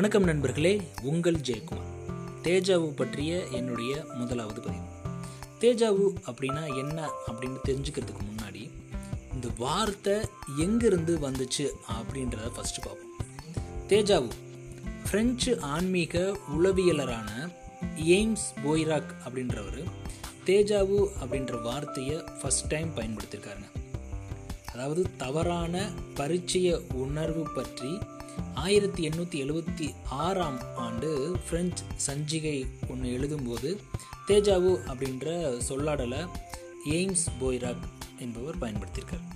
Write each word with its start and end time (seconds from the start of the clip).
வணக்கம் 0.00 0.24
நண்பர்களே 0.24 0.82
உங்கள் 1.02 1.34
ஜெயக்குமார். 1.34 1.88
தேஜாவு 2.42 2.90
பற்றிய 2.90 3.46
என்னுடைய 3.46 4.04
முதலாவது 4.14 4.60
பதிவு. 4.60 4.84
தேஜாவு 5.60 6.14
அப்படின்னா 6.30 6.76
என்ன 6.76 7.10
அப்படின்னு 7.26 7.58
தெரிஞ்சுக்கிறதுக்கு 7.64 8.24
முன்னாடி 8.28 8.70
இந்த 9.34 9.48
வார்த்தை 9.58 10.14
எங்கிருந்து 10.56 11.18
வந்துச்சு 11.18 11.66
அப்படின்றத 11.96 12.46
ஃபஸ்ட்டு 12.46 12.84
பார்ப்போம். 12.84 13.14
தேஜாவு 13.88 14.30
ஃப்ரெஞ்சு 15.06 15.60
ஆன்மீக 15.60 16.36
உளவியலரான 16.58 17.50
எய்ம்ஸ் 17.96 18.46
போய்ராக் 18.64 19.12
அப்படின்றவர் 19.28 19.82
தேஜாவு 20.46 21.08
அப்படின்ற 21.24 21.62
வார்த்தையை 21.62 22.16
ஃபஸ்ட் 22.16 22.68
டைம் 22.68 22.96
பயன்படுத்தியிருக்காருங்க. 22.96 23.70
அதாவது 24.72 25.06
தவறான 25.16 25.90
பரிச்சய 26.14 26.80
உணர்வு 26.92 27.50
பற்றி 27.54 27.98
ஆயிரத்தி 28.54 29.08
எண்ணூற்றி 29.08 29.42
எழுபத்தி 29.44 29.94
ஆறாம் 30.08 30.76
ஆண்டு 30.76 31.36
பிரெஞ்சு 31.50 31.84
சஞ்சிகை 32.06 32.66
ஒன்று 32.88 33.08
எழுதும்போது 33.08 33.76
தேஜாவு 34.26 34.78
அப்படின்ற 34.86 35.60
சொல்லாடலை 35.68 36.28
எய்ம்ஸ் 36.90 37.26
போய்ராக் 37.40 37.82
என்பவர் 38.18 38.58
பயன்படுத்தியிருக்கார். 38.58 39.28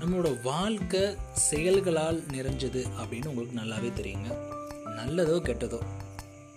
நம்மளோட 0.00 0.42
வாழ்க்கை 0.42 1.16
செயல்களால் 1.32 2.22
நிறைஞ்சது 2.26 2.86
அப்படின்னு 3.00 3.26
உங்களுக்கு 3.26 3.60
நல்லாவே 3.60 4.06
தெரியுங்க. 4.06 4.56
நல்லதோ 4.96 5.38
கெட்டதோ. 5.40 5.80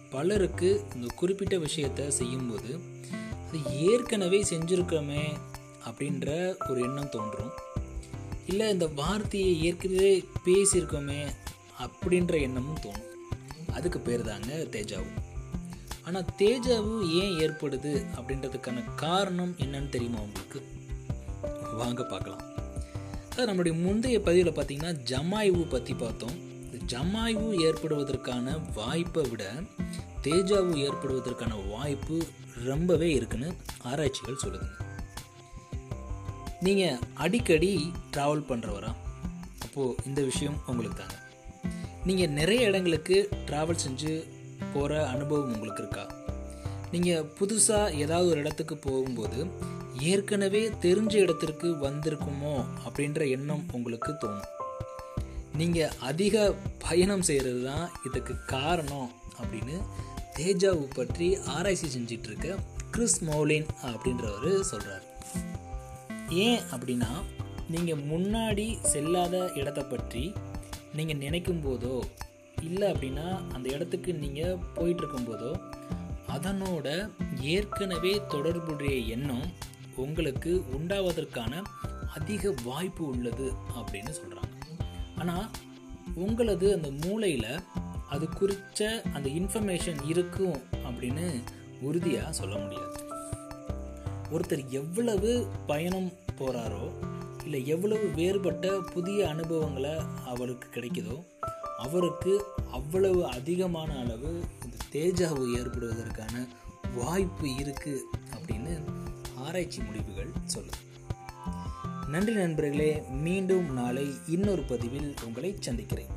பலருக்கு 0.10 0.86
இந்த 0.96 1.14
குறிப்பிட்ட 1.16 1.58
விஷயத்தை 1.58 2.12
செய்யும்போது 2.12 2.80
அது 3.48 3.80
ஏற்கனவே 3.80 4.42
செஞ்சுருக்கோமே 4.42 5.24
அப்படின்ற 5.90 6.56
ஒரு 6.70 6.82
எண்ணம் 6.82 7.10
தோன்றும். 7.10 7.52
இல்லை 8.48 8.70
இந்த 8.70 8.88
வார்த்தையை 8.88 9.64
ஏற்கனவே 9.64 10.26
பேசியிருக்கோமே 10.46 11.26
அப்படின்ற 11.80 12.42
எண்ணமும் 12.42 12.80
தோணும். 12.82 13.10
அதுக்கு 13.72 14.00
பேர் 14.00 14.22
தாங்க 14.22 14.54
தேஜாவு. 14.54 15.12
ஆனால் 16.04 16.26
தேஜாவு 16.38 17.10
ஏன் 17.10 17.38
ஏற்படுது 17.38 18.06
அப்படின்றதுக்கான 18.16 18.96
காரணம் 18.96 19.56
என்னன்னு 19.58 19.90
தெரியுமா 19.90 20.20
உங்களுக்கு? 20.20 20.62
வாங்க 21.78 22.04
பார்க்கலாம். 22.04 22.42
சார் 23.36 23.50
நம்மளுடைய 23.50 23.74
முந்தைய 23.82 24.20
பதிவில் 24.20 24.54
பார்த்தீங்கன்னா 24.54 24.92
ஜமாய்வு 24.92 25.70
பற்றி 25.70 25.94
பார்த்தோம். 25.94 26.36
இந்த 26.72 26.86
ஜமாய்வு 26.86 27.60
ஏற்படுவதற்கான 27.60 28.74
வாய்ப்பை 28.74 29.24
விட 29.30 29.54
தேஜாவு 30.24 30.76
ஏற்படுவதற்கான 30.76 31.70
வாய்ப்பு 31.70 32.26
ரொம்பவே 32.64 33.12
இருக்குன்னு 33.12 33.54
ஆராய்ச்சிகள் 33.82 34.42
சொல்லுதுங்க. 34.44 34.91
நீங்கள் 36.62 37.00
அடிக்கடி 37.14 37.92
ட்ராவல் 38.14 38.48
பண்ணுறவரா 38.50 38.94
அப்போது 39.60 39.96
இந்த 40.06 40.22
விஷயம் 40.22 40.62
உங்களுக்கு 40.68 40.98
தாங்க 40.98 41.18
நீங்கள் 42.06 42.30
நிறைய 42.30 42.68
இடங்களுக்கு 42.68 43.30
ட்ராவல் 43.46 43.84
செஞ்சு 43.88 44.24
போகிற 44.74 45.08
அனுபவம் 45.08 45.54
உங்களுக்கு 45.54 45.84
இருக்கா? 45.84 46.06
நீங்கள் 46.92 47.24
புதுசாக 47.24 47.94
ஏதாவது 47.94 48.30
ஒரு 48.30 48.40
இடத்துக்கு 48.40 48.78
போகும்போது 48.78 49.48
ஏற்கனவே 50.00 50.70
தெரிஞ்ச 50.70 51.16
இடத்திற்கு 51.16 51.68
வந்திருக்குமோ 51.68 52.66
அப்படின்ற 52.86 53.30
எண்ணம் 53.30 53.66
உங்களுக்கு 53.72 54.12
தோணும். 54.12 54.50
நீங்கள் 55.54 55.92
அதிக 56.00 56.54
பயணம் 56.80 57.22
செய்கிறது 57.22 57.64
தான் 57.64 57.92
இதுக்கு 58.06 58.46
காரணம் 58.46 59.12
அப்படின்னு 59.42 59.82
தேஜாவு 60.38 60.88
பற்றி 60.96 61.38
ஆராய்ச்சி 61.46 61.88
செஞ்சிட்ருக்க 61.88 62.58
கிறிஸ் 62.92 63.24
மௌலின் 63.26 63.66
அப்படின்றவர் 63.84 64.60
சொல்கிறார் 64.62 65.11
ஏன் 66.32 66.60
அப்படின்னா 66.60 67.08
நீங்கள் 67.70 67.98
முன்னாடி 67.98 68.78
செல்லாத 68.94 69.58
இடத்த 69.58 69.84
பற்றி 69.84 70.34
நீங்கள் 70.96 71.18
நினைக்கும் 71.18 71.64
போதோ 71.64 72.02
இல்லை 72.62 72.92
அப்படின்னா 72.92 73.54
அந்த 73.54 73.70
இடத்துக்கு 73.70 74.14
நீங்கள் 74.14 74.58
போயிட்டுருக்கும் 74.76 75.28
போதோ 75.28 75.62
அதனோட 76.28 77.10
ஏற்கனவே 77.42 78.22
தொடர்புடைய 78.28 78.96
எண்ணம் 78.98 79.52
உங்களுக்கு 79.96 80.64
உண்டாவதற்கான 80.80 81.64
அதிக 82.16 82.54
வாய்ப்பு 82.64 83.06
உள்ளது 83.06 83.54
அப்படின்னு 83.76 84.10
சொல்கிறாங்க 84.10 84.82
ஆனால் 85.18 85.50
உங்களது 86.16 86.74
அந்த 86.74 87.08
மூளையில் 87.08 87.60
அது 88.10 88.30
குறித்த 88.30 89.04
அந்த 89.14 89.30
இன்ஃபர்மேஷன் 89.30 89.98
இருக்கும் 90.06 90.62
அப்படின்னு 90.74 91.44
உறுதியாக 91.82 92.32
சொல்ல 92.32 92.58
முடியாது. 92.58 93.06
ஒருத்தர் 94.32 94.68
எவ்வளவு 94.68 95.48
பயணம் 95.68 96.12
போகிறாரோ 96.42 96.86
இல்லை 97.44 97.62
எவ்வளவு 97.68 98.06
வேறுபட்ட 98.16 98.68
புதிய 98.94 99.30
அனுபவங்களை 99.30 99.96
அவருக்கு 100.26 100.68
கிடைக்குதோ 100.76 101.18
அவருக்கு 101.78 102.34
அவ்வளவு 102.72 103.22
அதிகமான 103.28 103.92
அளவு 104.00 104.32
இந்த 104.66 104.78
தேஜாவு 104.96 105.44
ஏற்படுவதற்கான 105.60 106.36
வாய்ப்பு 106.96 107.48
இருக்குது 107.64 108.06
அப்படின்னு 108.36 108.74
ஆராய்ச்சி 109.38 109.80
முடிவுகள் 109.82 110.32
சொல்லுது. 110.56 110.82
நன்றி 112.08 112.34
நண்பர்களே 112.34 112.92
மீண்டும் 113.26 113.68
நாளை 113.74 114.06
இன்னொரு 114.28 114.64
பதிவில் 114.64 115.10
உங்களை 115.26 115.52
சந்திக்கிறேன். 115.60 116.12